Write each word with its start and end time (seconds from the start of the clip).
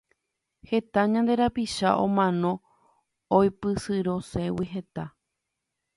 Heta 0.69 1.01
ñande 1.13 1.33
rapicha 1.41 1.89
omano 2.05 2.53
oipysyrõségui 3.37 4.65
hetã. 4.73 5.05